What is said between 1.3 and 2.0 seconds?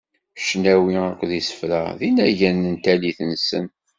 isefra